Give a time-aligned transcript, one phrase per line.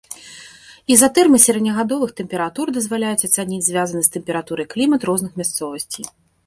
[0.95, 6.05] Ізатэрмы сярэднегадавых тэмператур дазваляюць ацаніць звязаны з тэмпературай клімат розных мясцовасцей.